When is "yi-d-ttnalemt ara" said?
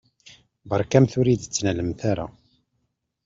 1.29-2.25